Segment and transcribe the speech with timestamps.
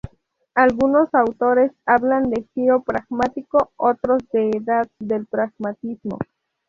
[0.55, 6.17] Algunos autores hablan de "giro pragmático", otros de "edad del pragmatismo".